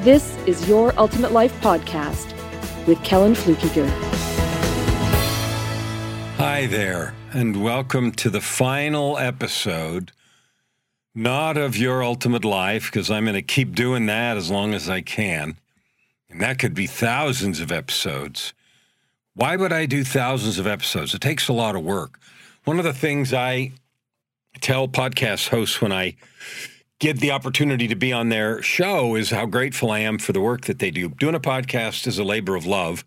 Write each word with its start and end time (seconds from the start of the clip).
this 0.00 0.34
is 0.46 0.66
Your 0.66 0.98
Ultimate 0.98 1.30
Life 1.30 1.52
Podcast 1.60 2.34
with 2.86 3.02
Kellan 3.04 3.34
Fluckiger. 3.34 3.86
Hi 6.38 6.64
there, 6.64 7.14
and 7.34 7.62
welcome 7.62 8.10
to 8.12 8.30
the 8.30 8.40
final 8.40 9.18
episode, 9.18 10.12
not 11.14 11.58
of 11.58 11.76
Your 11.76 12.02
Ultimate 12.02 12.46
Life, 12.46 12.86
because 12.86 13.10
I'm 13.10 13.24
going 13.24 13.34
to 13.34 13.42
keep 13.42 13.74
doing 13.74 14.06
that 14.06 14.38
as 14.38 14.50
long 14.50 14.72
as 14.72 14.88
I 14.88 15.02
can. 15.02 15.58
And 16.30 16.40
that 16.40 16.58
could 16.58 16.72
be 16.72 16.86
thousands 16.86 17.60
of 17.60 17.70
episodes. 17.70 18.54
Why 19.34 19.54
would 19.54 19.72
I 19.72 19.84
do 19.84 20.02
thousands 20.02 20.58
of 20.58 20.66
episodes? 20.66 21.12
It 21.12 21.20
takes 21.20 21.46
a 21.46 21.52
lot 21.52 21.76
of 21.76 21.84
work. 21.84 22.18
One 22.64 22.78
of 22.78 22.84
the 22.84 22.94
things 22.94 23.34
I 23.34 23.72
tell 24.62 24.88
podcast 24.88 25.48
hosts 25.48 25.82
when 25.82 25.92
I 25.92 26.16
get 27.00 27.18
the 27.18 27.30
opportunity 27.30 27.88
to 27.88 27.96
be 27.96 28.12
on 28.12 28.28
their 28.28 28.62
show 28.62 29.16
is 29.16 29.30
how 29.30 29.46
grateful 29.46 29.90
I 29.90 30.00
am 30.00 30.18
for 30.18 30.32
the 30.32 30.40
work 30.40 30.66
that 30.66 30.78
they 30.78 30.90
do. 30.90 31.08
Doing 31.08 31.34
a 31.34 31.40
podcast 31.40 32.06
is 32.06 32.18
a 32.18 32.24
labor 32.24 32.54
of 32.54 32.66
love. 32.66 33.04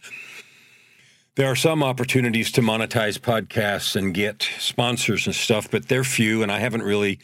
There 1.35 1.47
are 1.47 1.55
some 1.55 1.83
opportunities 1.83 2.51
to 2.53 2.61
monetize 2.61 3.19
podcasts 3.19 3.95
and 3.95 4.13
get 4.13 4.47
sponsors 4.59 5.25
and 5.27 5.35
stuff, 5.35 5.69
but 5.69 5.87
they're 5.87 6.03
few, 6.03 6.43
and 6.43 6.51
I 6.51 6.59
haven't 6.59 6.83
really 6.83 7.19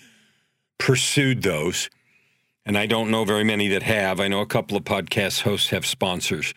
pursued 0.78 1.42
those. 1.42 1.90
And 2.66 2.78
I 2.78 2.86
don't 2.86 3.10
know 3.10 3.26
very 3.26 3.44
many 3.44 3.68
that 3.70 3.84
have. 3.84 4.20
I 4.20 4.28
know 4.28 4.42
a 4.42 4.46
couple 4.46 4.78
of 4.78 4.84
podcast 4.84 5.42
hosts 5.42 5.70
have 5.70 5.88
sponsors, 5.88 6.54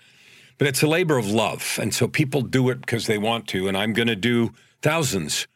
but 0.58 0.66
it's 0.66 0.82
a 0.82 0.86
labor 0.86 1.16
of 1.16 1.26
love. 1.26 1.78
And 1.80 1.94
so 1.94 2.06
people 2.06 2.42
do 2.42 2.68
it 2.68 2.80
because 2.82 3.06
they 3.06 3.18
want 3.18 3.48
to, 3.48 3.66
and 3.66 3.76
I'm 3.76 3.94
going 3.94 4.08
to 4.08 4.16
do 4.16 4.52
thousands 4.82 5.46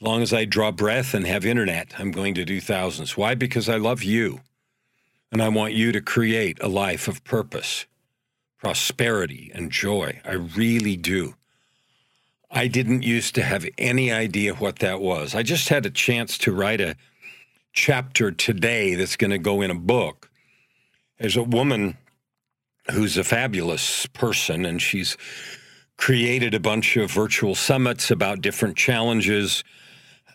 as 0.00 0.06
long 0.06 0.22
as 0.22 0.32
I 0.32 0.46
draw 0.46 0.70
breath 0.70 1.12
and 1.12 1.26
have 1.26 1.44
internet, 1.44 1.92
I'm 1.98 2.10
going 2.10 2.34
to 2.34 2.44
do 2.46 2.58
thousands. 2.58 3.18
Why? 3.18 3.34
Because 3.34 3.68
I 3.68 3.76
love 3.76 4.02
you. 4.02 4.40
And 5.30 5.42
I 5.42 5.48
want 5.50 5.74
you 5.74 5.92
to 5.92 6.00
create 6.00 6.58
a 6.62 6.68
life 6.68 7.06
of 7.06 7.22
purpose, 7.22 7.84
prosperity, 8.58 9.50
and 9.54 9.70
joy. 9.70 10.20
I 10.24 10.32
really 10.32 10.96
do. 10.96 11.34
I 12.50 12.66
didn't 12.66 13.02
used 13.02 13.34
to 13.34 13.42
have 13.42 13.66
any 13.76 14.10
idea 14.10 14.54
what 14.54 14.78
that 14.78 15.00
was. 15.02 15.34
I 15.34 15.42
just 15.42 15.68
had 15.68 15.84
a 15.84 15.90
chance 15.90 16.38
to 16.38 16.52
write 16.52 16.80
a 16.80 16.96
chapter 17.72 18.32
today 18.32 18.94
that's 18.94 19.16
going 19.16 19.30
to 19.30 19.38
go 19.38 19.60
in 19.60 19.70
a 19.70 19.74
book. 19.74 20.30
There's 21.18 21.36
a 21.36 21.42
woman 21.42 21.98
who's 22.90 23.18
a 23.18 23.22
fabulous 23.22 24.06
person, 24.06 24.64
and 24.64 24.80
she's 24.80 25.18
created 25.98 26.54
a 26.54 26.60
bunch 26.60 26.96
of 26.96 27.10
virtual 27.10 27.54
summits 27.54 28.10
about 28.10 28.40
different 28.40 28.78
challenges 28.78 29.62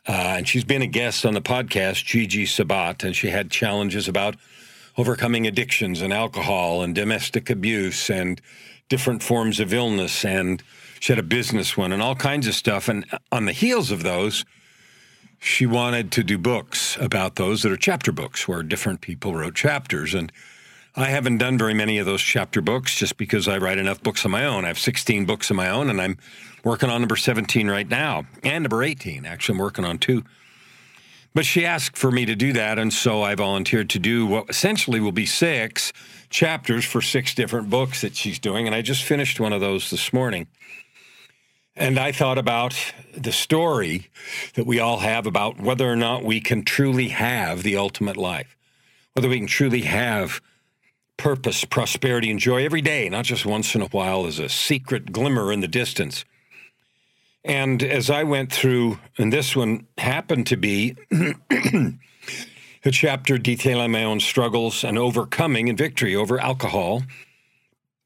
uh, 0.07 0.35
and 0.37 0.47
she's 0.47 0.63
been 0.63 0.81
a 0.81 0.87
guest 0.87 1.25
on 1.25 1.33
the 1.33 1.41
podcast, 1.41 2.05
Gigi 2.05 2.45
Sabat, 2.45 3.03
and 3.03 3.15
she 3.15 3.29
had 3.29 3.49
challenges 3.49 4.07
about 4.07 4.35
overcoming 4.97 5.47
addictions 5.47 6.01
and 6.01 6.13
alcohol 6.13 6.81
and 6.81 6.93
domestic 6.93 7.49
abuse 7.49 8.09
and 8.09 8.39
different 8.87 9.23
forms 9.23 9.59
of 9.59 9.73
illness. 9.73 10.23
And 10.23 10.61
she 10.99 11.11
had 11.11 11.19
a 11.19 11.23
business 11.23 11.75
one 11.75 11.91
and 11.91 12.01
all 12.01 12.15
kinds 12.15 12.47
of 12.47 12.55
stuff. 12.55 12.87
And 12.87 13.05
on 13.31 13.45
the 13.45 13.51
heels 13.51 13.91
of 13.91 14.03
those, 14.03 14.45
she 15.39 15.65
wanted 15.65 16.11
to 16.13 16.23
do 16.23 16.37
books 16.37 16.97
about 16.99 17.35
those 17.35 17.63
that 17.63 17.71
are 17.71 17.77
chapter 17.77 18.11
books 18.11 18.47
where 18.47 18.63
different 18.63 19.01
people 19.01 19.35
wrote 19.35 19.55
chapters. 19.55 20.13
And 20.13 20.31
I 20.97 21.07
haven't 21.07 21.39
done 21.39 21.57
very 21.57 21.73
many 21.73 21.97
of 21.97 22.05
those 22.05 22.21
chapter 22.21 22.61
books 22.61 22.95
just 22.95 23.17
because 23.17 23.49
I 23.49 23.57
write 23.57 23.77
enough 23.77 24.01
books 24.01 24.23
of 24.23 24.31
my 24.31 24.45
own. 24.45 24.63
I 24.63 24.69
have 24.69 24.79
16 24.79 25.25
books 25.25 25.49
of 25.49 25.57
my 25.57 25.69
own, 25.69 25.89
and 25.89 26.01
I'm 26.01 26.17
working 26.63 26.89
on 26.89 27.01
number 27.01 27.17
17 27.17 27.69
right 27.69 27.87
now, 27.87 28.23
and 28.43 28.63
number 28.63 28.81
18. 28.81 29.25
Actually, 29.25 29.55
I'm 29.55 29.59
working 29.59 29.83
on 29.83 29.97
two. 29.97 30.23
But 31.33 31.45
she 31.45 31.65
asked 31.65 31.97
for 31.97 32.11
me 32.11 32.25
to 32.25 32.33
do 32.33 32.53
that, 32.53 32.79
and 32.79 32.93
so 32.93 33.21
I 33.21 33.35
volunteered 33.35 33.89
to 33.89 33.99
do 33.99 34.25
what 34.25 34.49
essentially 34.49 35.01
will 35.01 35.11
be 35.11 35.25
six 35.25 35.91
chapters 36.29 36.85
for 36.85 37.01
six 37.01 37.35
different 37.35 37.69
books 37.69 37.99
that 37.99 38.15
she's 38.15 38.39
doing. 38.39 38.65
And 38.65 38.73
I 38.73 38.81
just 38.81 39.03
finished 39.03 39.37
one 39.37 39.51
of 39.51 39.59
those 39.59 39.89
this 39.89 40.13
morning. 40.13 40.47
And 41.75 41.99
I 41.99 42.13
thought 42.13 42.37
about 42.37 42.73
the 43.17 43.33
story 43.33 44.09
that 44.53 44.65
we 44.65 44.79
all 44.79 44.99
have 44.99 45.27
about 45.27 45.59
whether 45.59 45.91
or 45.91 45.97
not 45.97 46.23
we 46.23 46.39
can 46.39 46.63
truly 46.63 47.09
have 47.09 47.63
the 47.63 47.75
ultimate 47.75 48.15
life, 48.15 48.55
whether 49.11 49.27
we 49.27 49.39
can 49.39 49.47
truly 49.47 49.81
have 49.81 50.39
purpose, 51.17 51.65
prosperity, 51.65 52.29
and 52.29 52.39
joy 52.39 52.65
every 52.65 52.81
day, 52.81 53.09
not 53.09 53.25
just 53.25 53.45
once 53.45 53.75
in 53.75 53.81
a 53.81 53.87
while 53.87 54.25
as 54.25 54.39
a 54.39 54.49
secret 54.49 55.11
glimmer 55.11 55.51
in 55.51 55.61
the 55.61 55.67
distance. 55.67 56.25
And 57.43 57.83
as 57.83 58.09
I 58.09 58.23
went 58.23 58.51
through, 58.51 58.99
and 59.17 59.31
this 59.31 59.55
one 59.55 59.87
happened 59.97 60.47
to 60.47 60.57
be 60.57 60.95
a 61.11 62.91
chapter 62.91 63.37
detailing 63.37 63.91
my 63.91 64.03
own 64.03 64.19
struggles 64.19 64.83
and 64.83 64.97
overcoming 64.97 65.69
and 65.69 65.77
victory 65.77 66.15
over 66.15 66.39
alcohol. 66.39 67.03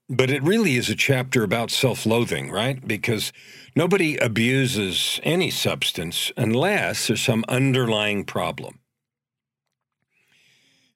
But 0.10 0.30
it 0.30 0.44
really 0.44 0.76
is 0.76 0.90
a 0.90 0.96
chapter 0.96 1.44
about 1.44 1.72
self 1.72 2.06
loathing, 2.06 2.52
right? 2.52 2.86
Because 2.86 3.32
nobody 3.76 4.18
abuses 4.18 5.20
any 5.24 5.52
substance 5.52 6.32
unless 6.36 7.08
there's 7.08 7.22
some 7.22 7.46
underlying 7.48 8.26
problem. 8.26 8.79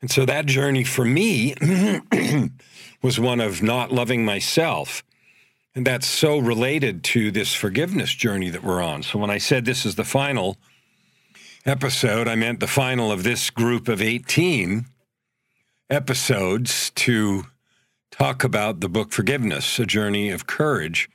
And 0.04 0.12
so 0.12 0.26
that 0.26 0.46
journey 0.46 0.84
for 0.84 1.06
me 1.06 1.56
was 3.02 3.20
one 3.20 3.40
of 3.40 3.64
not 3.64 3.92
loving 3.92 4.24
myself 4.24 5.02
and 5.76 5.88
that's 5.88 6.08
so 6.08 6.38
related 6.38 7.04
to 7.06 7.32
this 7.32 7.56
forgiveness 7.56 8.14
journey 8.14 8.50
that 8.52 8.64
we're 8.64 8.82
on. 8.82 9.02
So 9.02 9.18
when 9.18 9.30
I 9.30 9.38
said 9.40 9.66
this 9.66 9.86
is 9.86 9.96
the 9.96 10.04
final 10.04 10.58
episode, 11.66 12.28
I 12.28 12.36
meant 12.36 12.60
the 12.60 12.68
final 12.68 13.12
of 13.12 13.24
this 13.24 13.50
group 13.50 13.88
of 13.88 14.02
18 14.02 14.86
episodes 15.90 16.92
to 16.92 17.46
talk 18.12 18.44
about 18.44 18.82
the 18.82 18.90
book 18.90 19.12
Forgiveness, 19.12 19.80
a 19.80 19.86
journey 19.86 20.30
of 20.30 20.46
courage 20.46 21.10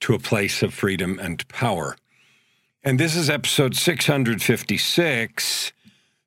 to 0.00 0.14
a 0.14 0.18
place 0.18 0.62
of 0.62 0.74
freedom 0.74 1.20
and 1.20 1.46
power. 1.48 1.94
And 2.82 2.98
this 2.98 3.14
is 3.14 3.30
episode 3.30 3.76
656, 3.76 5.72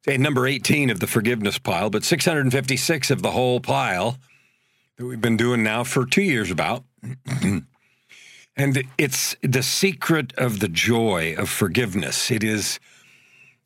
number 0.07 0.47
18 0.47 0.89
of 0.89 0.99
the 0.99 1.07
forgiveness 1.07 1.57
pile, 1.57 1.89
but 1.89 2.03
656 2.03 3.11
of 3.11 3.21
the 3.21 3.31
whole 3.31 3.59
pile 3.59 4.17
that 4.97 5.05
we've 5.05 5.21
been 5.21 5.37
doing 5.37 5.63
now 5.63 5.83
for 5.83 6.05
two 6.05 6.21
years 6.21 6.51
about. 6.51 6.83
and 8.55 8.83
it's 8.97 9.35
the 9.41 9.63
secret 9.63 10.33
of 10.37 10.59
the 10.59 10.67
joy 10.67 11.35
of 11.37 11.49
forgiveness. 11.49 12.31
It 12.31 12.43
is 12.43 12.79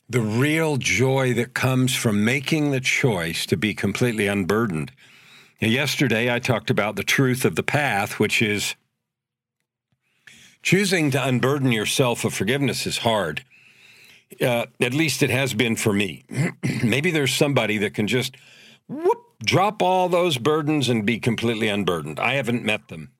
the 0.07 0.22
real 0.22 0.78
joy 0.78 1.34
that 1.34 1.53
comes 1.53 1.96
from 1.96 2.23
making 2.23 2.72
the 2.72 2.79
choice 2.79 3.46
to 3.47 3.57
be 3.57 3.73
completely 3.73 4.28
unburdened. 4.28 4.91
Now, 5.62 5.69
yesterday, 5.69 6.34
I 6.34 6.40
talked 6.40 6.69
about 6.69 6.96
the 6.96 7.03
truth 7.03 7.44
of 7.44 7.56
the 7.56 7.63
path, 7.63 8.19
which 8.19 8.41
is 8.41 8.75
choosing 10.62 11.12
to 11.12 11.28
unburden 11.28 11.72
yourself 11.72 12.23
of 12.23 12.34
forgiveness 12.34 12.85
is 12.85 13.00
hard. 13.00 13.44
Uh, 14.41 14.65
at 14.79 14.93
least 14.93 15.23
it 15.23 15.29
has 15.29 15.53
been 15.53 15.75
for 15.75 15.93
me. 15.93 16.25
Maybe 16.83 17.11
there's 17.11 17.33
somebody 17.33 17.77
that 17.79 17.93
can 17.93 18.07
just 18.07 18.35
whoop, 18.87 19.23
drop 19.43 19.81
all 19.81 20.09
those 20.09 20.37
burdens 20.37 20.89
and 20.89 21.05
be 21.05 21.19
completely 21.19 21.67
unburdened. 21.67 22.19
I 22.19 22.33
haven't 22.33 22.63
met 22.63 22.87
them 22.87 23.11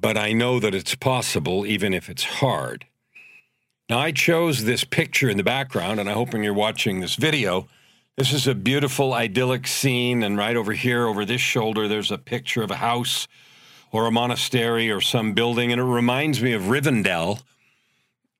but 0.00 0.16
I 0.16 0.32
know 0.32 0.60
that 0.60 0.74
it's 0.74 0.94
possible 0.94 1.66
even 1.66 1.92
if 1.92 2.08
it's 2.08 2.24
hard. 2.24 2.86
Now, 3.88 3.98
I 3.98 4.12
chose 4.12 4.64
this 4.64 4.84
picture 4.84 5.30
in 5.30 5.38
the 5.38 5.42
background, 5.42 5.98
and 5.98 6.08
I'm 6.08 6.14
hoping 6.14 6.44
you're 6.44 6.52
watching 6.52 7.00
this 7.00 7.16
video. 7.16 7.68
This 8.16 8.32
is 8.32 8.46
a 8.46 8.54
beautiful, 8.54 9.14
idyllic 9.14 9.66
scene, 9.66 10.22
and 10.22 10.36
right 10.36 10.56
over 10.56 10.72
here, 10.72 11.06
over 11.06 11.24
this 11.24 11.40
shoulder, 11.40 11.88
there's 11.88 12.10
a 12.10 12.18
picture 12.18 12.62
of 12.62 12.70
a 12.70 12.76
house 12.76 13.26
or 13.90 14.06
a 14.06 14.10
monastery 14.10 14.90
or 14.90 15.00
some 15.00 15.32
building, 15.32 15.72
and 15.72 15.80
it 15.80 15.84
reminds 15.84 16.42
me 16.42 16.52
of 16.52 16.62
Rivendell 16.64 17.40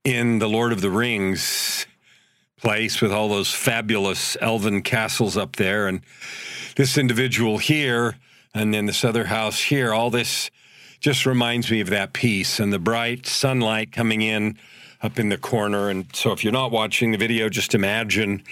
in 0.05 0.39
The 0.39 0.49
Lord 0.49 0.73
of 0.73 0.81
the 0.81 0.91
Rings 0.91 1.87
place 2.57 3.01
with 3.01 3.13
all 3.13 3.29
those 3.29 3.55
fabulous 3.55 4.37
elven 4.41 4.83
castles 4.83 5.37
up 5.37 5.57
there, 5.57 5.87
and 5.87 6.01
this 6.77 6.99
individual 6.99 7.59
here, 7.59 8.17
and 8.55 8.73
then 8.73 8.87
this 8.87 9.05
other 9.05 9.25
house 9.25 9.61
here, 9.61 9.93
all 9.93 10.11
this 10.11 10.51
just 11.01 11.27
reminds 11.27 11.71
me 11.71 11.81
of 11.81 11.91
that 11.91 12.13
piece 12.13 12.59
and 12.59 12.73
the 12.73 12.79
bright 12.79 13.27
sunlight 13.27 13.93
coming 13.93 14.23
in 14.23 14.59
up 15.01 15.19
in 15.19 15.29
the 15.29 15.39
corner. 15.39 15.89
And 15.89 16.07
so 16.13 16.33
if 16.33 16.43
you're 16.43 16.53
not 16.53 16.73
watching 16.73 17.13
the 17.13 17.19
video, 17.19 17.49
just 17.49 17.75
imagine 17.75 18.43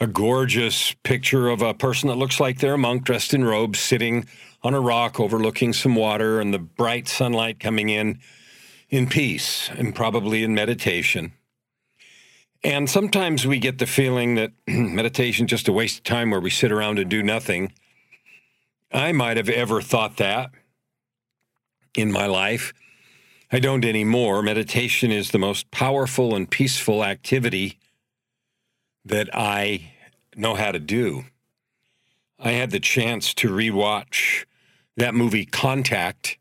a 0.00 0.06
gorgeous 0.06 0.94
picture 1.02 1.48
of 1.48 1.62
a 1.62 1.74
person 1.74 2.08
that 2.08 2.16
looks 2.16 2.40
like 2.40 2.58
they're 2.58 2.74
a 2.74 2.78
monk 2.78 3.04
dressed 3.04 3.34
in 3.34 3.44
robes 3.44 3.78
sitting 3.78 4.26
on 4.62 4.74
a 4.74 4.80
rock 4.80 5.20
overlooking 5.20 5.72
some 5.72 5.94
water 5.94 6.40
and 6.40 6.54
the 6.54 6.58
bright 6.58 7.06
sunlight 7.06 7.60
coming 7.60 7.90
in 7.90 8.18
in 8.94 9.08
peace 9.08 9.70
and 9.76 9.92
probably 9.92 10.44
in 10.44 10.54
meditation. 10.54 11.32
And 12.62 12.88
sometimes 12.88 13.44
we 13.44 13.58
get 13.58 13.78
the 13.78 13.86
feeling 13.86 14.36
that 14.36 14.52
meditation 14.68 15.46
is 15.46 15.50
just 15.50 15.68
a 15.68 15.72
waste 15.72 15.98
of 15.98 16.04
time 16.04 16.30
where 16.30 16.40
we 16.40 16.50
sit 16.50 16.70
around 16.70 17.00
and 17.00 17.10
do 17.10 17.20
nothing. 17.20 17.72
I 18.92 19.10
might 19.10 19.36
have 19.36 19.48
ever 19.48 19.82
thought 19.82 20.16
that 20.18 20.52
in 21.96 22.12
my 22.12 22.26
life. 22.26 22.72
I 23.50 23.58
don't 23.58 23.84
anymore. 23.84 24.42
Meditation 24.42 25.10
is 25.10 25.32
the 25.32 25.38
most 25.38 25.70
powerful 25.72 26.36
and 26.36 26.48
peaceful 26.48 27.04
activity 27.04 27.78
that 29.04 29.28
I 29.34 29.90
know 30.36 30.54
how 30.54 30.70
to 30.70 30.78
do. 30.78 31.24
I 32.38 32.52
had 32.52 32.70
the 32.70 32.80
chance 32.80 33.34
to 33.34 33.50
rewatch 33.50 34.44
that 34.96 35.14
movie 35.14 35.46
Contact 35.46 36.38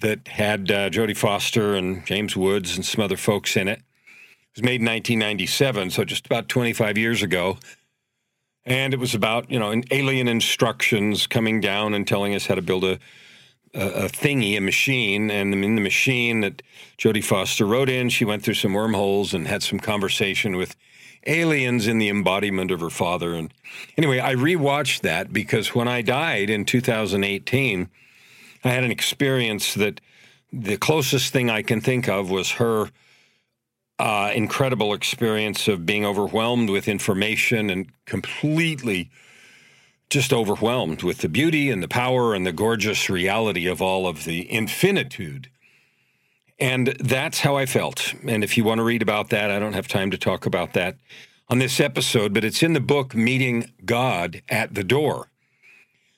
that 0.00 0.28
had 0.28 0.70
uh, 0.70 0.90
Jodie 0.90 1.16
Foster 1.16 1.74
and 1.74 2.04
James 2.06 2.36
Woods 2.36 2.76
and 2.76 2.84
some 2.84 3.02
other 3.02 3.16
folks 3.16 3.56
in 3.56 3.68
it. 3.68 3.78
It 3.78 4.56
was 4.56 4.64
made 4.64 4.80
in 4.80 4.86
1997, 4.86 5.90
so 5.90 6.04
just 6.04 6.26
about 6.26 6.48
25 6.48 6.98
years 6.98 7.22
ago. 7.22 7.58
And 8.64 8.94
it 8.94 9.00
was 9.00 9.14
about, 9.14 9.50
you 9.50 9.58
know, 9.58 9.82
alien 9.90 10.28
instructions 10.28 11.26
coming 11.26 11.60
down 11.60 11.94
and 11.94 12.06
telling 12.06 12.34
us 12.34 12.46
how 12.46 12.54
to 12.54 12.62
build 12.62 12.84
a, 12.84 12.98
a, 13.74 13.86
a 14.04 14.08
thingy, 14.08 14.56
a 14.56 14.60
machine. 14.60 15.30
And 15.30 15.54
in 15.54 15.74
the 15.74 15.80
machine 15.80 16.40
that 16.40 16.62
Jodie 16.98 17.24
Foster 17.24 17.66
wrote 17.66 17.88
in, 17.88 18.08
she 18.08 18.24
went 18.24 18.42
through 18.42 18.54
some 18.54 18.74
wormholes 18.74 19.34
and 19.34 19.48
had 19.48 19.62
some 19.62 19.80
conversation 19.80 20.56
with 20.56 20.76
aliens 21.26 21.86
in 21.86 21.98
the 21.98 22.08
embodiment 22.08 22.70
of 22.70 22.80
her 22.80 22.90
father. 22.90 23.34
And 23.34 23.52
anyway, 23.96 24.20
I 24.20 24.34
rewatched 24.34 25.00
that 25.00 25.32
because 25.32 25.74
when 25.74 25.88
I 25.88 26.02
died 26.02 26.50
in 26.50 26.64
2018, 26.64 27.88
I 28.64 28.70
had 28.70 28.84
an 28.84 28.90
experience 28.90 29.74
that 29.74 30.00
the 30.52 30.76
closest 30.76 31.32
thing 31.32 31.50
I 31.50 31.62
can 31.62 31.80
think 31.80 32.08
of 32.08 32.30
was 32.30 32.52
her 32.52 32.90
uh, 33.98 34.32
incredible 34.34 34.94
experience 34.94 35.68
of 35.68 35.86
being 35.86 36.04
overwhelmed 36.04 36.70
with 36.70 36.88
information 36.88 37.70
and 37.70 37.90
completely 38.04 39.10
just 40.10 40.32
overwhelmed 40.32 41.02
with 41.02 41.18
the 41.18 41.28
beauty 41.28 41.70
and 41.70 41.82
the 41.82 41.88
power 41.88 42.34
and 42.34 42.46
the 42.46 42.52
gorgeous 42.52 43.08
reality 43.08 43.66
of 43.66 43.80
all 43.80 44.06
of 44.06 44.24
the 44.24 44.50
infinitude 44.52 45.48
and 46.62 46.94
that's 47.00 47.40
how 47.40 47.56
I 47.56 47.66
felt. 47.66 48.14
And 48.24 48.44
if 48.44 48.56
you 48.56 48.62
want 48.62 48.78
to 48.78 48.84
read 48.84 49.02
about 49.02 49.30
that, 49.30 49.50
I 49.50 49.58
don't 49.58 49.72
have 49.72 49.88
time 49.88 50.12
to 50.12 50.16
talk 50.16 50.46
about 50.46 50.74
that 50.74 50.96
on 51.48 51.58
this 51.58 51.80
episode, 51.80 52.32
but 52.32 52.44
it's 52.44 52.62
in 52.62 52.72
the 52.72 52.80
book 52.80 53.16
Meeting 53.16 53.72
God 53.84 54.42
at 54.48 54.72
the 54.74 54.84
Door 54.84 55.31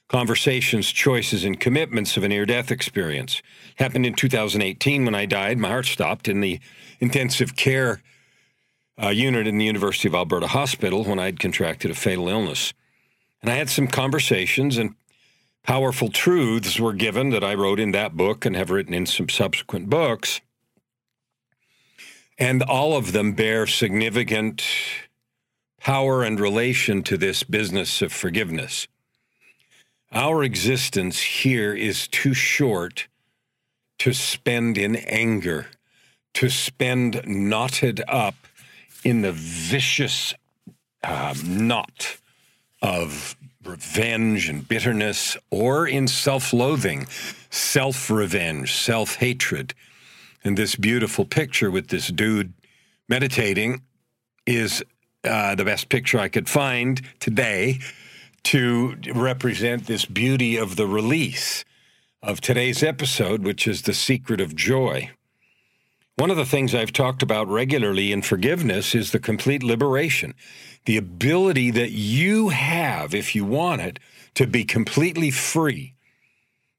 Conversations, 0.08 0.92
Choices, 0.92 1.44
and 1.44 1.58
Commitments 1.58 2.16
of 2.16 2.24
a 2.24 2.28
Near 2.28 2.44
Death 2.44 2.70
Experience. 2.70 3.42
Happened 3.76 4.06
in 4.06 4.14
2018 4.14 5.04
when 5.04 5.14
I 5.14 5.26
died. 5.26 5.58
My 5.58 5.68
heart 5.68 5.86
stopped 5.86 6.28
in 6.28 6.40
the 6.40 6.60
intensive 7.00 7.56
care 7.56 8.02
uh, 9.02 9.08
unit 9.08 9.46
in 9.46 9.58
the 9.58 9.64
University 9.64 10.08
of 10.08 10.14
Alberta 10.14 10.48
Hospital 10.48 11.04
when 11.04 11.18
I'd 11.18 11.40
contracted 11.40 11.90
a 11.90 11.94
fatal 11.94 12.28
illness. 12.28 12.74
And 13.42 13.50
I 13.50 13.56
had 13.56 13.68
some 13.68 13.88
conversations, 13.88 14.78
and 14.78 14.94
powerful 15.62 16.10
truths 16.10 16.78
were 16.78 16.92
given 16.92 17.30
that 17.30 17.44
I 17.44 17.54
wrote 17.54 17.80
in 17.80 17.92
that 17.92 18.16
book 18.16 18.44
and 18.44 18.54
have 18.54 18.70
written 18.70 18.94
in 18.94 19.06
some 19.06 19.28
subsequent 19.28 19.90
books. 19.90 20.40
And 22.38 22.62
all 22.62 22.96
of 22.96 23.12
them 23.12 23.32
bear 23.32 23.66
significant 23.66 24.64
power 25.80 26.22
and 26.22 26.40
relation 26.40 27.02
to 27.02 27.16
this 27.16 27.42
business 27.42 28.00
of 28.02 28.12
forgiveness. 28.12 28.88
Our 30.14 30.44
existence 30.44 31.20
here 31.20 31.75
is 31.75 32.06
too 32.06 32.34
short 32.34 33.08
to 33.99 34.12
spend 34.12 34.78
in 34.78 34.94
anger, 34.94 35.66
to 36.34 36.49
spend 36.49 37.20
knotted 37.26 38.00
up 38.06 38.37
in 39.02 39.22
the 39.22 39.32
vicious 39.32 40.32
uh, 41.02 41.34
knot 41.44 42.19
of 42.81 43.34
revenge 43.64 44.49
and 44.49 44.69
bitterness, 44.69 45.37
or 45.50 45.88
in 45.88 46.06
self 46.06 46.52
loathing, 46.52 47.06
self 47.50 48.08
revenge, 48.08 48.72
self 48.72 49.16
hatred. 49.16 49.75
And 50.44 50.56
this 50.56 50.76
beautiful 50.76 51.25
picture 51.25 51.72
with 51.72 51.88
this 51.88 52.06
dude 52.06 52.52
meditating 53.08 53.82
is 54.46 54.81
uh, 55.25 55.56
the 55.56 55.64
best 55.64 55.88
picture 55.88 56.20
I 56.20 56.28
could 56.28 56.49
find 56.49 57.02
today 57.19 57.81
to 58.44 58.96
represent 59.14 59.87
this 59.87 60.05
beauty 60.05 60.56
of 60.56 60.76
the 60.76 60.87
release 60.87 61.64
of 62.23 62.41
today's 62.41 62.82
episode, 62.82 63.43
which 63.43 63.67
is 63.67 63.82
the 63.82 63.94
secret 63.94 64.41
of 64.41 64.56
joy. 64.56 65.11
One 66.17 66.31
of 66.31 66.37
the 66.37 66.46
things 66.46 66.75
I've 66.75 66.93
talked 66.93 67.23
about 67.23 67.49
regularly 67.49 68.12
in 68.12 68.23
forgiveness 68.23 68.94
is 68.94 69.11
the 69.11 69.19
complete 69.19 69.62
liberation 69.62 70.35
the 70.87 70.96
ability 70.99 71.70
that 71.70 71.93
you 71.93 72.50
have, 72.50 73.14
if 73.14 73.35
you 73.35 73.43
want 73.44 73.81
it, 73.81 73.99
to 74.35 74.47
be 74.47 74.64
completely 74.64 75.31
free 75.31 75.94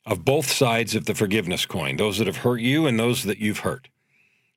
of 0.05 0.23
both 0.23 0.51
sides 0.51 0.93
of 0.93 1.05
the 1.05 1.15
forgiveness 1.15 1.65
coin, 1.65 1.97
those 1.97 2.19
that 2.19 2.27
have 2.27 2.37
hurt 2.37 2.61
you 2.61 2.85
and 2.85 2.99
those 2.99 3.23
that 3.23 3.39
you've 3.39 3.59
hurt. 3.59 3.87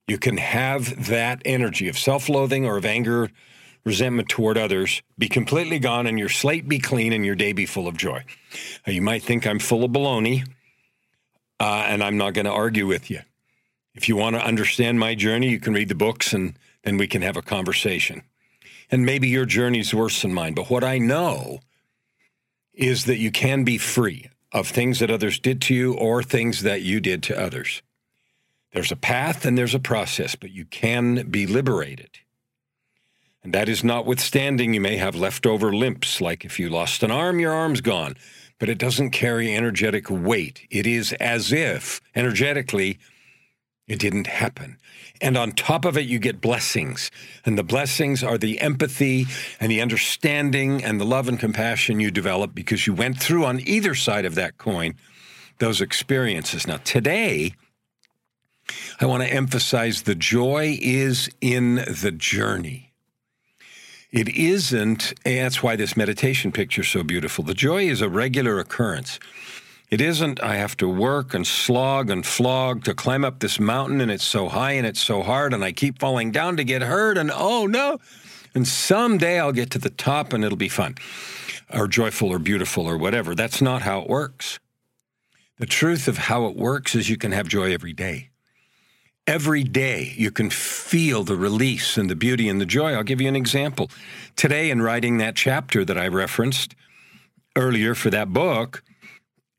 You 0.06 0.18
can 0.18 0.36
have 0.36 1.08
that 1.08 1.40
energy 1.44 1.88
of 1.88 1.98
self 1.98 2.28
loathing 2.28 2.66
or 2.66 2.76
of 2.76 2.84
anger, 2.84 3.30
resentment 3.88 4.28
toward 4.28 4.56
others 4.56 5.02
be 5.18 5.28
completely 5.28 5.80
gone 5.80 6.06
and 6.06 6.18
your 6.18 6.28
slate 6.28 6.68
be 6.68 6.78
clean 6.78 7.12
and 7.12 7.26
your 7.26 7.34
day 7.34 7.52
be 7.52 7.66
full 7.66 7.88
of 7.88 7.96
joy. 7.96 8.24
Now, 8.86 8.92
you 8.92 9.02
might 9.02 9.24
think 9.24 9.46
I'm 9.46 9.58
full 9.58 9.82
of 9.82 9.90
baloney, 9.90 10.46
uh, 11.58 11.84
and 11.88 12.04
I'm 12.04 12.16
not 12.16 12.34
going 12.34 12.44
to 12.44 12.52
argue 12.52 12.86
with 12.86 13.10
you. 13.10 13.20
If 13.94 14.08
you 14.08 14.14
want 14.14 14.36
to 14.36 14.44
understand 14.44 15.00
my 15.00 15.16
journey, 15.16 15.48
you 15.48 15.58
can 15.58 15.72
read 15.72 15.88
the 15.88 15.96
books 15.96 16.32
and 16.32 16.56
then 16.84 16.98
we 16.98 17.08
can 17.08 17.22
have 17.22 17.36
a 17.36 17.42
conversation 17.42 18.22
and 18.90 19.04
maybe 19.04 19.28
your 19.28 19.44
journey's 19.44 19.94
worse 19.94 20.22
than 20.22 20.32
mine. 20.32 20.54
But 20.54 20.70
what 20.70 20.84
I 20.84 20.98
know 20.98 21.60
is 22.72 23.04
that 23.04 23.18
you 23.18 23.30
can 23.30 23.64
be 23.64 23.78
free 23.78 24.30
of 24.52 24.68
things 24.68 25.00
that 25.00 25.10
others 25.10 25.38
did 25.38 25.60
to 25.62 25.74
you 25.74 25.94
or 25.94 26.22
things 26.22 26.62
that 26.62 26.82
you 26.82 27.00
did 27.00 27.22
to 27.24 27.38
others. 27.38 27.82
There's 28.72 28.92
a 28.92 28.96
path 28.96 29.44
and 29.44 29.56
there's 29.58 29.74
a 29.74 29.80
process, 29.80 30.34
but 30.34 30.50
you 30.50 30.64
can 30.64 31.28
be 31.30 31.46
liberated. 31.46 32.10
And 33.48 33.54
that 33.54 33.70
is 33.70 33.82
notwithstanding, 33.82 34.74
you 34.74 34.80
may 34.82 34.98
have 34.98 35.14
leftover 35.14 35.72
limps, 35.72 36.20
like 36.20 36.44
if 36.44 36.60
you 36.60 36.68
lost 36.68 37.02
an 37.02 37.10
arm, 37.10 37.40
your 37.40 37.54
arm's 37.54 37.80
gone, 37.80 38.14
but 38.58 38.68
it 38.68 38.76
doesn't 38.76 39.08
carry 39.08 39.56
energetic 39.56 40.10
weight. 40.10 40.66
It 40.70 40.86
is 40.86 41.14
as 41.14 41.50
if, 41.50 42.02
energetically, 42.14 42.98
it 43.86 43.98
didn't 43.98 44.26
happen. 44.26 44.76
And 45.22 45.38
on 45.38 45.52
top 45.52 45.86
of 45.86 45.96
it, 45.96 46.04
you 46.04 46.18
get 46.18 46.42
blessings. 46.42 47.10
And 47.46 47.56
the 47.56 47.62
blessings 47.62 48.22
are 48.22 48.36
the 48.36 48.60
empathy 48.60 49.24
and 49.58 49.72
the 49.72 49.80
understanding 49.80 50.84
and 50.84 51.00
the 51.00 51.06
love 51.06 51.26
and 51.26 51.40
compassion 51.40 52.00
you 52.00 52.10
develop 52.10 52.54
because 52.54 52.86
you 52.86 52.92
went 52.92 53.18
through 53.18 53.46
on 53.46 53.60
either 53.66 53.94
side 53.94 54.26
of 54.26 54.34
that 54.34 54.58
coin 54.58 54.94
those 55.56 55.80
experiences. 55.80 56.66
Now, 56.66 56.80
today, 56.84 57.54
I 59.00 59.06
want 59.06 59.22
to 59.22 59.32
emphasize 59.32 60.02
the 60.02 60.14
joy 60.14 60.78
is 60.82 61.30
in 61.40 61.76
the 61.76 62.12
journey. 62.14 62.87
It 64.10 64.28
isn't, 64.28 65.12
and 65.26 65.44
that's 65.44 65.62
why 65.62 65.76
this 65.76 65.96
meditation 65.96 66.50
picture 66.50 66.80
is 66.80 66.88
so 66.88 67.02
beautiful. 67.02 67.44
The 67.44 67.52
joy 67.52 67.88
is 67.88 68.00
a 68.00 68.08
regular 68.08 68.58
occurrence. 68.58 69.20
It 69.90 70.00
isn't, 70.00 70.42
I 70.42 70.56
have 70.56 70.76
to 70.78 70.88
work 70.88 71.34
and 71.34 71.46
slog 71.46 72.10
and 72.10 72.24
flog 72.24 72.84
to 72.84 72.94
climb 72.94 73.24
up 73.24 73.40
this 73.40 73.58
mountain 73.58 74.00
and 74.00 74.10
it's 74.10 74.24
so 74.24 74.48
high 74.48 74.72
and 74.72 74.86
it's 74.86 75.02
so 75.02 75.22
hard 75.22 75.54
and 75.54 75.64
I 75.64 75.72
keep 75.72 75.98
falling 75.98 76.30
down 76.30 76.56
to 76.58 76.64
get 76.64 76.82
hurt 76.82 77.16
and 77.16 77.30
oh 77.32 77.66
no. 77.66 77.98
And 78.54 78.66
someday 78.66 79.38
I'll 79.38 79.52
get 79.52 79.70
to 79.70 79.78
the 79.78 79.90
top 79.90 80.32
and 80.32 80.44
it'll 80.44 80.58
be 80.58 80.68
fun 80.68 80.96
or 81.72 81.86
joyful 81.86 82.28
or 82.28 82.38
beautiful 82.38 82.86
or 82.86 82.98
whatever. 82.98 83.34
That's 83.34 83.62
not 83.62 83.82
how 83.82 84.00
it 84.00 84.08
works. 84.08 84.58
The 85.58 85.66
truth 85.66 86.06
of 86.06 86.18
how 86.18 86.46
it 86.46 86.56
works 86.56 86.94
is 86.94 87.08
you 87.08 87.16
can 87.16 87.32
have 87.32 87.48
joy 87.48 87.72
every 87.72 87.92
day. 87.92 88.30
Every 89.28 89.62
day 89.62 90.14
you 90.16 90.30
can 90.30 90.48
feel 90.48 91.22
the 91.22 91.36
release 91.36 91.98
and 91.98 92.08
the 92.08 92.16
beauty 92.16 92.48
and 92.48 92.58
the 92.58 92.64
joy. 92.64 92.94
I'll 92.94 93.02
give 93.02 93.20
you 93.20 93.28
an 93.28 93.36
example. 93.36 93.90
Today, 94.36 94.70
in 94.70 94.80
writing 94.80 95.18
that 95.18 95.36
chapter 95.36 95.84
that 95.84 95.98
I 95.98 96.08
referenced 96.08 96.74
earlier 97.54 97.94
for 97.94 98.08
that 98.08 98.32
book, 98.32 98.82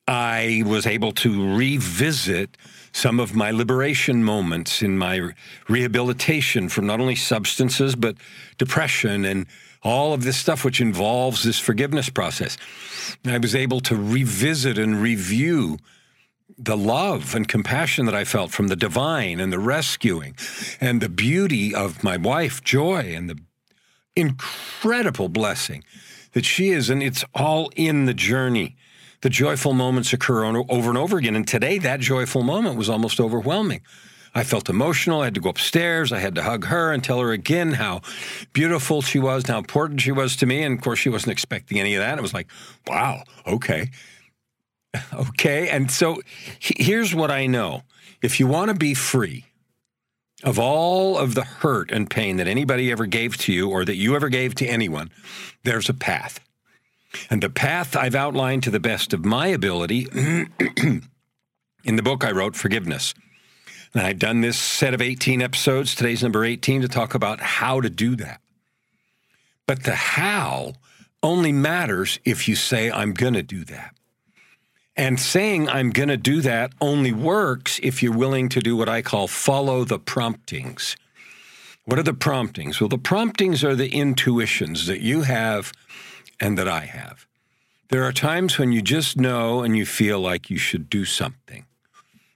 I 0.07 0.63
was 0.65 0.88
able 0.88 1.11
to 1.11 1.55
revisit 1.55 2.57
some 2.93 3.19
of 3.19 3.35
my 3.35 3.51
liberation 3.51 4.23
moments 4.23 4.81
in 4.81 4.97
my 4.97 5.33
rehabilitation 5.67 6.67
from 6.67 6.88
not 6.88 6.99
only 6.99 7.15
substances, 7.15 7.95
but 7.95 8.15
depression 8.57 9.23
and 9.23 9.45
all 9.83 10.13
of 10.13 10.23
this 10.23 10.38
stuff 10.38 10.65
which 10.65 10.81
involves 10.81 11.43
this 11.43 11.59
forgiveness 11.59 12.09
process. 12.09 12.57
I 13.23 13.38
was 13.38 13.53
able 13.53 13.81
to 13.81 13.95
revisit 13.95 14.79
and 14.79 14.99
review 14.99 15.77
the 16.57 16.77
love 16.77 17.35
and 17.35 17.47
compassion 17.47 18.05
that 18.05 18.15
I 18.15 18.25
felt 18.25 18.51
from 18.51 18.67
the 18.67 18.75
divine 18.75 19.39
and 19.39 19.51
the 19.51 19.59
rescuing 19.59 20.35
and 20.81 21.01
the 21.01 21.09
beauty 21.09 21.73
of 21.73 22.03
my 22.03 22.17
wife, 22.17 22.63
Joy, 22.63 23.13
and 23.15 23.29
the 23.29 23.39
incredible 24.15 25.29
blessing 25.29 25.83
that 26.33 26.45
she 26.45 26.69
is, 26.69 26.89
and 26.89 27.01
it's 27.01 27.23
all 27.33 27.71
in 27.75 28.05
the 28.05 28.13
journey. 28.13 28.75
The 29.21 29.29
joyful 29.29 29.73
moments 29.73 30.13
occur 30.13 30.45
over 30.45 30.89
and 30.89 30.97
over 30.97 31.17
again. 31.17 31.35
And 31.35 31.47
today, 31.47 31.77
that 31.79 31.99
joyful 31.99 32.43
moment 32.43 32.77
was 32.77 32.89
almost 32.89 33.19
overwhelming. 33.19 33.81
I 34.33 34.43
felt 34.43 34.69
emotional. 34.69 35.21
I 35.21 35.25
had 35.25 35.35
to 35.35 35.41
go 35.41 35.49
upstairs. 35.49 36.11
I 36.11 36.19
had 36.19 36.35
to 36.35 36.43
hug 36.43 36.65
her 36.65 36.91
and 36.91 37.03
tell 37.03 37.19
her 37.19 37.31
again 37.31 37.73
how 37.73 38.01
beautiful 38.53 39.01
she 39.01 39.19
was, 39.19 39.47
how 39.47 39.57
important 39.57 40.01
she 40.01 40.11
was 40.11 40.35
to 40.37 40.45
me. 40.45 40.61
And 40.63 40.77
of 40.77 40.83
course, 40.83 40.99
she 40.99 41.09
wasn't 41.09 41.31
expecting 41.31 41.79
any 41.79 41.95
of 41.95 42.01
that. 42.01 42.17
It 42.17 42.21
was 42.21 42.33
like, 42.33 42.47
wow, 42.87 43.23
okay. 43.47 43.89
Okay. 45.13 45.69
And 45.69 45.91
so 45.91 46.22
here's 46.60 47.13
what 47.13 47.31
I 47.31 47.46
know 47.46 47.84
if 48.22 48.39
you 48.39 48.48
want 48.48 48.69
to 48.69 48.75
be 48.75 48.93
free 48.93 49.46
of 50.43 50.58
all 50.58 51.17
of 51.17 51.36
the 51.36 51.43
hurt 51.43 51.91
and 51.91 52.10
pain 52.10 52.38
that 52.38 52.48
anybody 52.48 52.91
ever 52.91 53.05
gave 53.05 53.38
to 53.38 53.53
you 53.53 53.69
or 53.69 53.86
that 53.86 53.96
you 53.96 54.15
ever 54.15 54.29
gave 54.29 54.55
to 54.55 54.65
anyone, 54.65 55.10
there's 55.63 55.89
a 55.89 55.93
path. 55.93 56.39
And 57.29 57.41
the 57.41 57.50
path 57.50 57.96
I've 57.96 58.15
outlined 58.15 58.63
to 58.63 58.72
the 58.72 58.79
best 58.79 59.13
of 59.13 59.25
my 59.25 59.48
ability 59.48 60.08
in 60.13 61.96
the 61.96 62.03
book 62.03 62.24
I 62.24 62.31
wrote, 62.31 62.55
Forgiveness. 62.55 63.13
And 63.93 64.03
I've 64.03 64.19
done 64.19 64.41
this 64.41 64.58
set 64.58 64.93
of 64.93 65.01
18 65.01 65.41
episodes, 65.41 65.96
today's 65.96 66.22
number 66.22 66.46
18, 66.46 66.81
to 66.81 66.88
talk 66.88 67.15
about 67.15 67.39
how 67.39 67.81
to 67.81 67.89
do 67.89 68.15
that. 68.17 68.39
But 69.65 69.84
the 69.84 69.96
how 69.96 70.74
only 71.24 71.51
matters 71.51 72.19
if 72.24 72.48
you 72.48 72.55
say, 72.55 72.91
I'm 72.91 73.13
going 73.13 73.34
to 73.34 73.43
do 73.43 73.65
that. 73.65 73.96
And 74.99 75.17
saying 75.17 75.69
I'm 75.69 75.91
going 75.91 76.09
to 76.09 76.17
do 76.17 76.41
that 76.41 76.73
only 76.81 77.13
works 77.13 77.79
if 77.81 78.03
you're 78.03 78.11
willing 78.11 78.49
to 78.49 78.59
do 78.59 78.75
what 78.75 78.89
I 78.89 79.01
call 79.01 79.29
follow 79.29 79.85
the 79.85 79.97
promptings. 79.97 80.97
What 81.85 81.97
are 81.97 82.03
the 82.03 82.13
promptings? 82.13 82.81
Well, 82.81 82.89
the 82.89 82.97
promptings 82.97 83.63
are 83.63 83.75
the 83.75 83.87
intuitions 83.87 84.87
that 84.87 84.99
you 84.99 85.21
have 85.21 85.71
and 86.41 86.57
that 86.57 86.67
I 86.67 86.81
have. 86.81 87.25
There 87.87 88.03
are 88.03 88.11
times 88.11 88.57
when 88.57 88.73
you 88.73 88.81
just 88.81 89.15
know 89.15 89.63
and 89.63 89.77
you 89.77 89.85
feel 89.85 90.19
like 90.19 90.49
you 90.49 90.57
should 90.57 90.89
do 90.89 91.05
something 91.05 91.65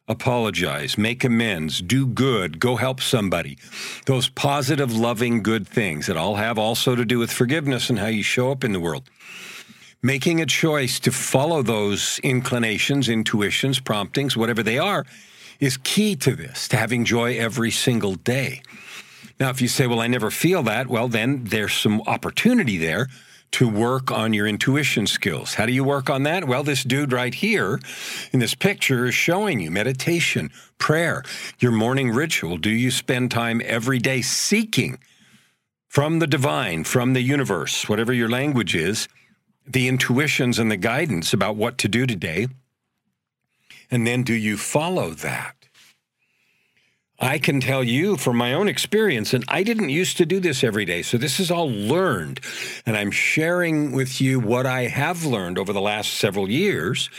apologize, 0.07 0.97
make 0.97 1.23
amends, 1.23 1.81
do 1.81 2.05
good, 2.05 2.59
go 2.59 2.75
help 2.75 2.99
somebody. 3.01 3.57
Those 4.05 4.27
positive, 4.27 4.93
loving, 4.93 5.41
good 5.41 5.65
things 5.65 6.07
that 6.07 6.17
all 6.17 6.35
have 6.35 6.57
also 6.57 6.93
to 6.93 7.05
do 7.05 7.19
with 7.19 7.31
forgiveness 7.31 7.89
and 7.89 7.97
how 7.99 8.07
you 8.07 8.21
show 8.21 8.51
up 8.51 8.65
in 8.65 8.73
the 8.73 8.81
world. 8.81 9.09
Making 10.05 10.41
a 10.41 10.45
choice 10.45 10.99
to 10.99 11.11
follow 11.13 11.61
those 11.61 12.19
inclinations, 12.23 13.07
intuitions, 13.07 13.79
promptings, 13.79 14.35
whatever 14.35 14.61
they 14.61 14.77
are, 14.77 15.05
is 15.61 15.77
key 15.77 16.17
to 16.17 16.35
this, 16.35 16.67
to 16.67 16.75
having 16.75 17.05
joy 17.05 17.37
every 17.37 17.71
single 17.71 18.15
day. 18.15 18.61
Now, 19.39 19.49
if 19.49 19.61
you 19.61 19.69
say, 19.69 19.87
well, 19.87 20.01
I 20.01 20.07
never 20.07 20.29
feel 20.29 20.61
that, 20.63 20.87
well, 20.87 21.07
then 21.07 21.45
there's 21.45 21.73
some 21.73 22.01
opportunity 22.01 22.77
there 22.77 23.07
to 23.51 23.69
work 23.69 24.11
on 24.11 24.33
your 24.33 24.45
intuition 24.45 25.07
skills. 25.07 25.53
How 25.53 25.65
do 25.65 25.71
you 25.71 25.85
work 25.85 26.09
on 26.09 26.23
that? 26.23 26.49
Well, 26.49 26.63
this 26.63 26.83
dude 26.83 27.13
right 27.13 27.33
here 27.33 27.79
in 28.33 28.39
this 28.39 28.55
picture 28.55 29.05
is 29.05 29.15
showing 29.15 29.61
you 29.61 29.71
meditation, 29.71 30.51
prayer, 30.79 31.23
your 31.59 31.71
morning 31.71 32.11
ritual. 32.11 32.57
Do 32.57 32.71
you 32.71 32.91
spend 32.91 33.31
time 33.31 33.61
every 33.63 33.99
day 33.99 34.21
seeking 34.21 34.99
from 35.87 36.19
the 36.19 36.27
divine, 36.27 36.83
from 36.83 37.13
the 37.13 37.21
universe, 37.21 37.87
whatever 37.87 38.11
your 38.11 38.27
language 38.27 38.75
is, 38.75 39.07
the 39.65 39.87
intuitions 39.87 40.59
and 40.59 40.69
the 40.69 40.77
guidance 40.77 41.33
about 41.33 41.55
what 41.55 41.77
to 41.79 41.87
do 41.87 42.05
today? 42.05 42.47
And 43.89 44.07
then 44.07 44.23
do 44.23 44.33
you 44.33 44.57
follow 44.57 45.11
that? 45.11 45.55
I 47.19 47.37
can 47.37 47.61
tell 47.61 47.83
you 47.83 48.17
from 48.17 48.35
my 48.37 48.53
own 48.53 48.67
experience, 48.67 49.33
and 49.33 49.45
I 49.47 49.63
didn't 49.63 49.89
used 49.89 50.17
to 50.17 50.25
do 50.25 50.39
this 50.39 50.63
every 50.63 50.83
day. 50.83 51.03
So 51.03 51.17
this 51.17 51.39
is 51.39 51.51
all 51.51 51.69
learned. 51.69 52.41
And 52.85 52.97
I'm 52.97 53.11
sharing 53.11 53.93
with 53.93 54.19
you 54.19 54.39
what 54.39 54.65
I 54.65 54.87
have 54.87 55.23
learned 55.23 55.57
over 55.57 55.71
the 55.71 55.79
last 55.79 56.15
several 56.15 56.49
years 56.49 57.09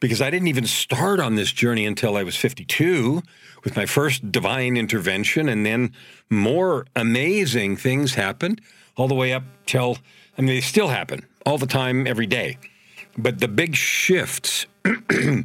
because 0.00 0.20
I 0.20 0.28
didn't 0.28 0.48
even 0.48 0.66
start 0.66 1.20
on 1.20 1.36
this 1.36 1.52
journey 1.52 1.86
until 1.86 2.16
I 2.16 2.22
was 2.24 2.36
52 2.36 3.22
with 3.62 3.76
my 3.76 3.86
first 3.86 4.30
divine 4.30 4.76
intervention. 4.76 5.48
And 5.48 5.64
then 5.64 5.94
more 6.28 6.86
amazing 6.94 7.76
things 7.76 8.14
happened 8.14 8.60
all 8.96 9.08
the 9.08 9.14
way 9.14 9.32
up 9.32 9.44
till, 9.64 9.96
I 10.36 10.42
mean, 10.42 10.54
they 10.54 10.60
still 10.60 10.88
happen 10.88 11.24
all 11.46 11.58
the 11.58 11.66
time, 11.66 12.06
every 12.06 12.26
day. 12.26 12.58
But 13.16 13.38
the 13.38 13.48
big 13.48 13.76
shifts 13.76 14.66
uh, 14.84 15.44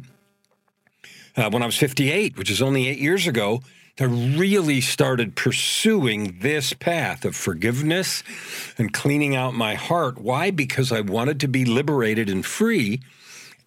when 1.34 1.62
I 1.62 1.66
was 1.66 1.76
58, 1.76 2.36
which 2.36 2.50
is 2.50 2.60
only 2.60 2.88
eight 2.88 2.98
years 2.98 3.26
ago, 3.26 3.60
I 4.00 4.04
really 4.04 4.80
started 4.80 5.36
pursuing 5.36 6.38
this 6.40 6.72
path 6.72 7.26
of 7.26 7.36
forgiveness 7.36 8.22
and 8.78 8.94
cleaning 8.94 9.36
out 9.36 9.52
my 9.52 9.74
heart. 9.74 10.18
Why? 10.18 10.50
Because 10.50 10.90
I 10.90 11.02
wanted 11.02 11.38
to 11.40 11.48
be 11.48 11.66
liberated 11.66 12.30
and 12.30 12.44
free, 12.44 13.00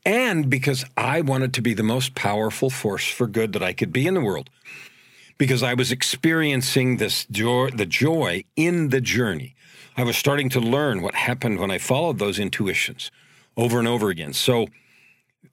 and 0.04 0.50
because 0.50 0.86
I 0.98 1.22
wanted 1.22 1.54
to 1.54 1.62
be 1.62 1.76
the 1.76 1.84
most 1.84 2.16
powerful 2.16 2.72
force 2.72 3.08
for 3.08 3.28
good 3.28 3.54
that 3.54 3.62
I 3.62 3.74
could 3.74 3.94
be 3.94 4.08
in 4.08 4.16
the 4.16 4.22
world. 4.22 4.50
Because 5.38 5.62
I 5.62 5.76
was 5.76 5.92
experiencing 5.92 6.98
this 6.98 7.26
joy, 7.26 7.70
the 7.70 7.86
joy 7.86 8.44
in 8.56 8.90
the 8.90 9.02
journey. 9.02 9.56
I 9.96 10.04
was 10.04 10.18
starting 10.18 10.50
to 10.50 10.60
learn 10.60 11.02
what 11.02 11.16
happened 11.16 11.60
when 11.60 11.72
I 11.72 11.78
followed 11.78 12.20
those 12.20 12.40
intuitions 12.40 13.12
over 13.56 13.80
and 13.80 13.88
over 13.88 14.10
again. 14.10 14.34
So, 14.34 14.68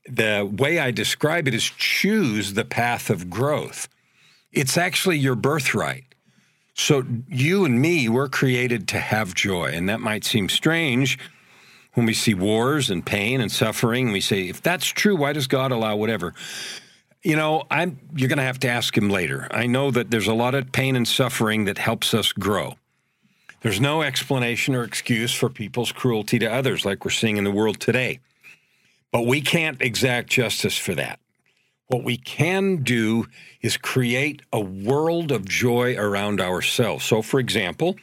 the 0.06 0.50
way 0.50 0.78
I 0.78 0.90
describe 0.90 1.46
it 1.46 1.54
is 1.54 1.64
choose 1.64 2.54
the 2.54 2.64
path 2.64 3.10
of 3.10 3.28
growth. 3.28 3.88
It's 4.52 4.76
actually 4.76 5.18
your 5.18 5.34
birthright. 5.34 6.04
So 6.74 7.04
you 7.28 7.64
and 7.64 7.80
me 7.80 8.08
were 8.08 8.28
created 8.28 8.88
to 8.88 8.98
have 8.98 9.34
joy. 9.34 9.66
And 9.66 9.88
that 9.88 10.00
might 10.00 10.24
seem 10.24 10.48
strange 10.48 11.18
when 11.94 12.06
we 12.06 12.14
see 12.14 12.34
wars 12.34 12.90
and 12.90 13.04
pain 13.04 13.40
and 13.40 13.52
suffering. 13.52 14.12
We 14.12 14.20
say, 14.20 14.48
if 14.48 14.62
that's 14.62 14.86
true, 14.86 15.16
why 15.16 15.32
does 15.32 15.46
God 15.46 15.72
allow 15.72 15.96
whatever? 15.96 16.32
You 17.22 17.36
know, 17.36 17.64
I'm, 17.70 17.98
you're 18.16 18.28
going 18.28 18.38
to 18.38 18.44
have 18.44 18.60
to 18.60 18.68
ask 18.68 18.96
him 18.96 19.10
later. 19.10 19.46
I 19.50 19.66
know 19.66 19.90
that 19.90 20.10
there's 20.10 20.26
a 20.26 20.34
lot 20.34 20.54
of 20.54 20.72
pain 20.72 20.96
and 20.96 21.06
suffering 21.06 21.66
that 21.66 21.76
helps 21.76 22.14
us 22.14 22.32
grow. 22.32 22.76
There's 23.60 23.80
no 23.80 24.02
explanation 24.02 24.74
or 24.74 24.84
excuse 24.84 25.34
for 25.34 25.48
people's 25.48 25.92
cruelty 25.92 26.38
to 26.38 26.50
others 26.52 26.84
like 26.84 27.04
we're 27.04 27.10
seeing 27.10 27.36
in 27.36 27.44
the 27.44 27.50
world 27.50 27.78
today. 27.78 28.20
But 29.12 29.26
we 29.26 29.40
can't 29.40 29.80
exact 29.82 30.30
justice 30.30 30.78
for 30.78 30.94
that. 30.94 31.20
What 31.88 32.04
we 32.04 32.16
can 32.16 32.82
do 32.84 33.26
is 33.60 33.76
create 33.76 34.42
a 34.52 34.60
world 34.60 35.32
of 35.32 35.46
joy 35.46 35.96
around 35.96 36.40
ourselves. 36.40 37.04
So, 37.04 37.20
for 37.20 37.40
example, 37.40 37.96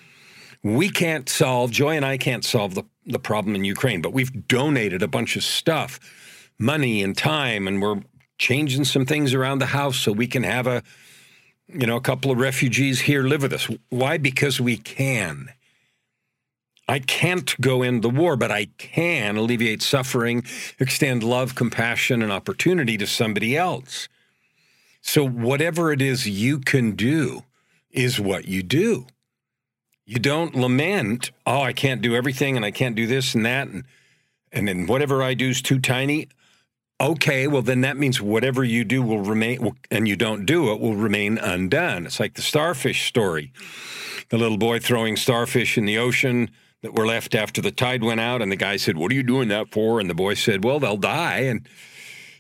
we 0.62 0.90
can't 0.90 1.30
solve, 1.30 1.72
Joy 1.72 1.96
and 1.96 2.06
I 2.06 2.18
can't 2.18 2.44
solve 2.44 2.76
the, 2.76 2.84
the 3.06 3.20
problem 3.20 3.56
in 3.56 3.64
Ukraine, 3.64 4.02
but 4.02 4.12
we've 4.12 4.48
donated 4.48 5.02
a 5.02 5.08
bunch 5.08 5.38
of 5.38 5.44
stuff, 5.44 6.00
money 6.60 7.02
and 7.02 7.18
time, 7.18 7.68
and 7.68 7.82
we're 7.82 8.02
changing 8.38 8.84
some 8.84 9.06
things 9.06 9.34
around 9.34 9.60
the 9.60 9.68
house 9.68 9.98
so 9.98 10.12
we 10.12 10.28
can 10.28 10.44
have 10.44 10.68
a, 10.68 10.84
you 11.68 11.86
know, 11.86 11.98
a 11.98 12.02
couple 12.02 12.32
of 12.32 12.38
refugees 12.38 13.02
here 13.02 13.24
live 13.24 13.42
with 13.42 13.54
us. 13.54 13.68
Why? 13.90 14.18
Because 14.18 14.62
we 14.62 14.78
can. 14.78 15.50
I 16.88 17.00
can't 17.00 17.60
go 17.60 17.84
in 17.84 18.00
the 18.00 18.10
war, 18.10 18.38
but 18.38 18.50
I 18.50 18.68
can 18.78 19.36
alleviate 19.36 19.82
suffering, 19.82 20.46
extend 20.80 21.22
love, 21.22 21.54
compassion, 21.54 22.22
and 22.22 22.32
opportunity 22.32 22.98
to 22.98 23.06
somebody 23.06 23.58
else. 23.58 24.08
So, 25.02 25.28
whatever 25.28 25.92
it 25.92 26.02
is 26.02 26.28
you 26.28 26.60
can 26.60 26.92
do 26.92 27.44
is 27.92 28.20
what 28.20 28.48
you 28.48 28.64
do. 28.64 29.08
You 30.06 30.20
don't 30.20 30.56
lament, 30.56 31.32
oh, 31.46 31.62
I 31.62 31.74
can't 31.74 32.02
do 32.02 32.16
everything 32.16 32.56
and 32.56 32.64
I 32.64 32.72
can't 32.72 32.96
do 32.96 33.08
this 33.08 33.36
and 33.36 33.46
that. 33.46 33.68
And, 33.68 33.84
and 34.54 34.68
then 34.68 34.88
whatever 34.88 35.22
I 35.22 35.34
do 35.34 35.50
is 35.50 35.62
too 35.62 35.80
tiny. 35.80 36.30
Okay, 37.00 37.46
well, 37.46 37.62
then 37.62 37.82
that 37.82 37.98
means 37.98 38.20
whatever 38.20 38.64
you 38.64 38.84
do 38.84 39.04
will 39.04 39.22
remain, 39.22 39.76
and 39.92 40.08
you 40.08 40.16
don't 40.16 40.46
do 40.46 40.72
it, 40.72 40.80
will 40.80 40.96
remain 40.96 41.38
undone. 41.38 42.08
It's 42.08 42.20
like 42.20 42.34
the 42.34 42.42
starfish 42.42 43.08
story. 43.08 43.52
The 44.30 44.38
little 44.38 44.58
boy 44.58 44.80
throwing 44.80 45.16
starfish 45.16 45.78
in 45.78 45.86
the 45.86 46.00
ocean 46.00 46.50
that 46.82 46.96
were 46.96 47.06
left 47.06 47.36
after 47.36 47.62
the 47.62 47.72
tide 47.72 48.04
went 48.04 48.20
out. 48.20 48.42
And 48.42 48.52
the 48.52 48.56
guy 48.56 48.78
said, 48.78 48.98
What 48.98 49.12
are 49.12 49.16
you 49.16 49.24
doing 49.24 49.48
that 49.50 49.72
for? 49.72 50.00
And 50.00 50.10
the 50.10 50.16
boy 50.16 50.34
said, 50.34 50.64
Well, 50.64 50.80
they'll 50.80 50.98
die. 50.98 51.42
And, 51.42 51.68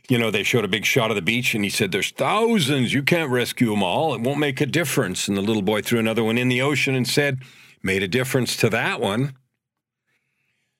you 0.09 0.17
know, 0.17 0.31
they 0.31 0.43
showed 0.43 0.65
a 0.65 0.69
big 0.69 0.85
shot 0.85 1.11
of 1.11 1.15
the 1.15 1.21
beach 1.21 1.53
and 1.53 1.63
he 1.63 1.69
said, 1.69 1.91
There's 1.91 2.11
thousands. 2.11 2.93
You 2.93 3.03
can't 3.03 3.29
rescue 3.29 3.69
them 3.69 3.83
all. 3.83 4.15
It 4.15 4.21
won't 4.21 4.39
make 4.39 4.59
a 4.59 4.65
difference. 4.65 5.27
And 5.27 5.37
the 5.37 5.41
little 5.41 5.61
boy 5.61 5.81
threw 5.81 5.99
another 5.99 6.23
one 6.23 6.37
in 6.37 6.49
the 6.49 6.61
ocean 6.61 6.95
and 6.95 7.07
said, 7.07 7.39
Made 7.83 8.03
a 8.03 8.07
difference 8.07 8.57
to 8.57 8.69
that 8.71 8.99
one. 8.99 9.35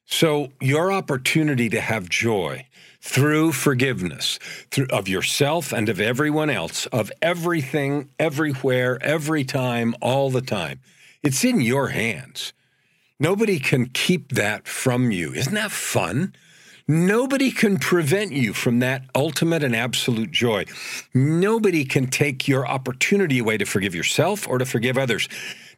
So, 0.09 0.53
your 0.61 0.93
opportunity 0.93 1.67
to 1.67 1.81
have 1.81 2.07
joy 2.07 2.65
through 3.01 3.51
forgiveness 3.51 4.39
through, 4.71 4.87
of 4.89 5.09
yourself 5.09 5.73
and 5.73 5.89
of 5.89 5.99
everyone 5.99 6.49
else, 6.49 6.85
of 6.87 7.11
everything, 7.21 8.09
everywhere, 8.17 8.97
every 9.01 9.43
time, 9.43 9.93
all 10.01 10.29
the 10.29 10.41
time, 10.41 10.79
it's 11.23 11.43
in 11.43 11.59
your 11.59 11.89
hands. 11.89 12.53
Nobody 13.19 13.59
can 13.59 13.87
keep 13.87 14.31
that 14.31 14.65
from 14.65 15.11
you. 15.11 15.33
Isn't 15.33 15.55
that 15.55 15.71
fun? 15.71 16.33
Nobody 16.87 17.51
can 17.51 17.77
prevent 17.77 18.31
you 18.31 18.53
from 18.53 18.79
that 18.79 19.03
ultimate 19.13 19.61
and 19.61 19.75
absolute 19.75 20.31
joy. 20.31 20.63
Nobody 21.13 21.83
can 21.83 22.07
take 22.07 22.47
your 22.47 22.65
opportunity 22.65 23.39
away 23.39 23.57
to 23.57 23.65
forgive 23.65 23.93
yourself 23.93 24.47
or 24.47 24.57
to 24.57 24.65
forgive 24.65 24.97
others. 24.97 25.27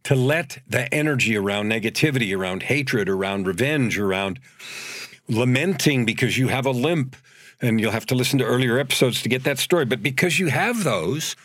To 0.04 0.16
let 0.16 0.60
the 0.68 0.92
energy 0.94 1.36
around 1.36 1.72
negativity, 1.72 2.36
around 2.36 2.64
hatred, 2.64 3.10
around 3.10 3.48
revenge, 3.48 3.98
around 3.98 4.40
lamenting 5.28 6.06
because 6.06 6.38
you 6.38 6.48
have 6.48 6.66
a 6.66 6.72
limp, 6.72 7.16
and 7.62 7.80
you'll 7.80 7.92
have 7.92 8.06
to 8.08 8.16
listen 8.16 8.40
to 8.40 8.46
earlier 8.46 8.80
episodes 8.80 9.22
to 9.22 9.30
get 9.30 9.44
that 9.44 9.60
story. 9.60 9.86
But 9.86 10.02
because 10.02 10.40
you 10.40 10.48
have 10.48 10.84
those, 10.84 11.36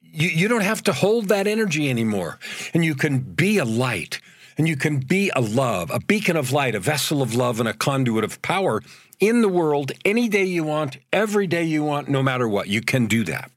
you, 0.00 0.28
you 0.28 0.48
don't 0.48 0.62
have 0.62 0.82
to 0.84 0.92
hold 0.92 1.28
that 1.28 1.46
energy 1.46 1.90
anymore. 1.90 2.38
And 2.74 2.84
you 2.84 2.94
can 2.94 3.20
be 3.20 3.58
a 3.58 3.64
light 3.64 4.20
and 4.60 4.68
you 4.68 4.76
can 4.76 4.98
be 4.98 5.30
a 5.34 5.40
love, 5.40 5.90
a 5.90 6.00
beacon 6.00 6.36
of 6.36 6.52
light, 6.52 6.74
a 6.74 6.80
vessel 6.80 7.22
of 7.22 7.34
love, 7.34 7.60
and 7.60 7.68
a 7.68 7.72
conduit 7.72 8.24
of 8.24 8.42
power 8.42 8.82
in 9.18 9.40
the 9.40 9.48
world 9.48 9.92
any 10.04 10.28
day 10.28 10.44
you 10.44 10.64
want, 10.64 10.98
every 11.12 11.46
day 11.46 11.64
you 11.64 11.82
want, 11.82 12.08
no 12.08 12.22
matter 12.22 12.46
what. 12.46 12.68
You 12.68 12.82
can 12.82 13.06
do 13.06 13.24
that. 13.24 13.50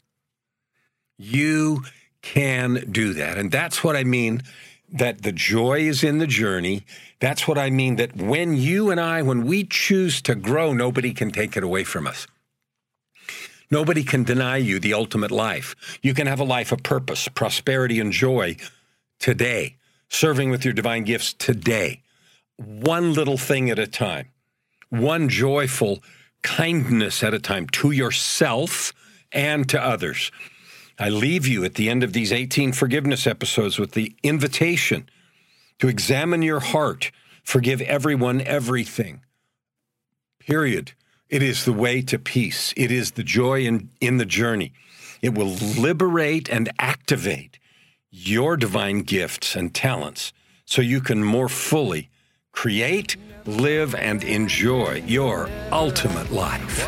You 1.17 1.83
can 2.23 2.85
do 2.89 3.13
that. 3.13 3.37
And 3.37 3.51
that's 3.51 3.83
what 3.83 3.95
I 3.95 4.03
mean 4.03 4.41
that 4.91 5.21
the 5.21 5.31
joy 5.31 5.81
is 5.81 6.03
in 6.03 6.17
the 6.17 6.27
journey. 6.27 6.83
That's 7.19 7.47
what 7.47 7.57
I 7.59 7.69
mean 7.69 7.97
that 7.97 8.15
when 8.15 8.55
you 8.55 8.89
and 8.89 8.99
I, 8.99 9.21
when 9.21 9.45
we 9.45 9.65
choose 9.65 10.21
to 10.23 10.33
grow, 10.33 10.73
nobody 10.73 11.13
can 11.13 11.29
take 11.29 11.55
it 11.55 11.63
away 11.63 11.83
from 11.83 12.07
us. 12.07 12.25
Nobody 13.69 14.03
can 14.03 14.23
deny 14.23 14.57
you 14.57 14.79
the 14.79 14.93
ultimate 14.93 15.31
life. 15.31 15.97
You 16.01 16.13
can 16.13 16.27
have 16.27 16.39
a 16.39 16.43
life 16.43 16.71
of 16.71 16.83
purpose, 16.83 17.27
prosperity, 17.27 17.99
and 17.99 18.11
joy 18.11 18.57
today, 19.19 19.77
serving 20.09 20.49
with 20.49 20.63
your 20.63 20.73
divine 20.73 21.03
gifts 21.03 21.33
today, 21.33 22.01
one 22.57 23.13
little 23.13 23.37
thing 23.37 23.69
at 23.69 23.79
a 23.79 23.87
time, 23.87 24.29
one 24.89 25.27
joyful 25.27 26.03
kindness 26.43 27.23
at 27.23 27.33
a 27.33 27.39
time 27.39 27.67
to 27.67 27.91
yourself 27.91 28.93
and 29.31 29.67
to 29.69 29.81
others. 29.81 30.31
I 30.99 31.09
leave 31.09 31.47
you 31.47 31.63
at 31.63 31.75
the 31.75 31.89
end 31.89 32.03
of 32.03 32.13
these 32.13 32.31
18 32.31 32.73
forgiveness 32.73 33.25
episodes 33.25 33.79
with 33.79 33.91
the 33.91 34.15
invitation 34.21 35.09
to 35.79 35.87
examine 35.87 36.41
your 36.41 36.59
heart, 36.59 37.11
forgive 37.43 37.81
everyone 37.81 38.41
everything. 38.41 39.21
Period. 40.39 40.93
It 41.29 41.41
is 41.41 41.65
the 41.65 41.73
way 41.73 42.01
to 42.03 42.19
peace. 42.19 42.73
It 42.77 42.91
is 42.91 43.11
the 43.11 43.23
joy 43.23 43.65
in, 43.65 43.89
in 43.99 44.17
the 44.17 44.25
journey. 44.25 44.71
It 45.21 45.35
will 45.35 45.47
liberate 45.47 46.49
and 46.49 46.69
activate 46.77 47.57
your 48.11 48.55
divine 48.55 48.99
gifts 48.99 49.55
and 49.55 49.73
talents 49.73 50.31
so 50.65 50.81
you 50.81 51.01
can 51.01 51.23
more 51.23 51.49
fully 51.49 52.09
create, 52.51 53.17
live, 53.45 53.95
and 53.95 54.23
enjoy 54.23 55.03
your 55.07 55.49
ultimate 55.71 56.31
life. 56.31 56.87